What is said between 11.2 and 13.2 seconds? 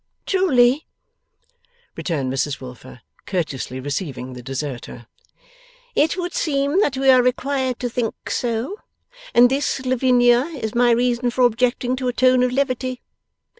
for objecting to a tone of levity.